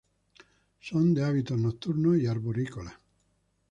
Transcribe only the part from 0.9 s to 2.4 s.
de hábitos nocturnos y